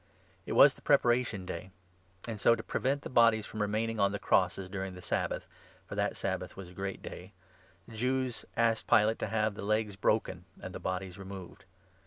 [0.47, 1.69] It was the Preparation Day,
[2.27, 5.45] and so, to prevent the bodies 31 from remaining on the crosses during the Sabbath
[5.85, 7.33] (for that Sabbath was a great day),
[7.87, 11.65] the Jews asked Pilate to have the legs broken and the bodies removed.